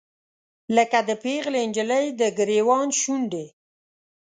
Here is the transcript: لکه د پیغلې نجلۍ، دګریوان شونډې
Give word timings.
لکه 0.75 0.99
د 1.07 1.09
پیغلې 1.23 1.61
نجلۍ، 1.69 2.05
دګریوان 2.19 2.87
شونډې 2.99 3.45